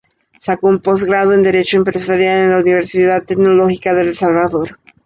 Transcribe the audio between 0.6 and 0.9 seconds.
un